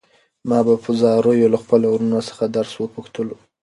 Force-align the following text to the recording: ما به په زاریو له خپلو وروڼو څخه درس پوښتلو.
ما 0.49 0.59
به 0.65 0.73
په 0.83 0.91
زاریو 1.01 1.51
له 1.53 1.57
خپلو 1.63 1.85
وروڼو 1.89 2.19
څخه 2.29 2.43
درس 2.55 2.71
پوښتلو. 2.95 3.35